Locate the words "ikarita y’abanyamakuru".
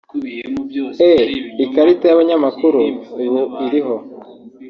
1.63-2.79